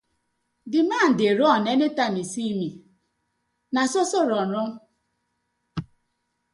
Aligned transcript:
Di 0.71 0.81
man 0.89 1.11
dey 1.17 1.33
run 1.39 1.63
anytime 1.75 2.15
im 2.21 2.27
see 2.33 2.53
mi 2.59 2.69
no 3.73 3.81
so 3.91 4.01
so 4.11 4.19
run. 4.29 4.51